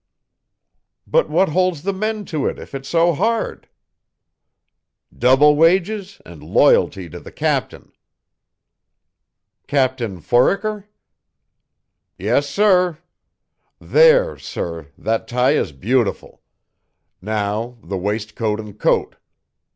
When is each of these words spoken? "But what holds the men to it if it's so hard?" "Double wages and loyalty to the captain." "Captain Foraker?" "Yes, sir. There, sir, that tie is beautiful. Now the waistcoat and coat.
"But 1.05 1.29
what 1.29 1.49
holds 1.49 1.83
the 1.83 1.93
men 1.93 2.25
to 2.25 2.47
it 2.47 2.57
if 2.57 2.73
it's 2.73 2.89
so 2.89 3.13
hard?" 3.13 3.69
"Double 5.15 5.55
wages 5.55 6.19
and 6.25 6.41
loyalty 6.41 7.07
to 7.07 7.19
the 7.19 7.31
captain." 7.31 7.91
"Captain 9.67 10.19
Foraker?" 10.19 10.87
"Yes, 12.17 12.49
sir. 12.49 12.97
There, 13.79 14.39
sir, 14.39 14.87
that 14.97 15.27
tie 15.27 15.51
is 15.53 15.71
beautiful. 15.71 16.41
Now 17.21 17.77
the 17.83 17.95
waistcoat 17.99 18.59
and 18.59 18.79
coat. 18.79 19.17